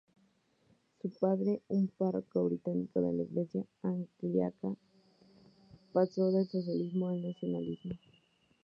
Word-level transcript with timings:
Su 0.99 1.11
padre, 1.11 1.61
un 1.67 1.87
párroco 1.87 2.43
británico 2.45 3.01
de 3.01 3.13
la 3.13 3.21
iglesia 3.21 3.67
anglicana, 3.83 4.75
pasó 5.93 6.31
del 6.31 6.47
socialismo 6.47 7.09
al 7.09 7.21
nacionalsocialismo. 7.21 7.99